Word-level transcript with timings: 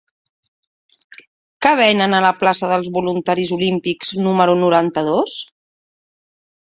Què 1.65 1.73
venen 1.81 2.17
a 2.19 2.23
la 2.27 2.31
plaça 2.39 2.69
dels 2.73 2.89
Voluntaris 2.95 3.53
Olímpics 3.59 4.13
número 4.29 4.57
noranta-dos? 4.67 5.37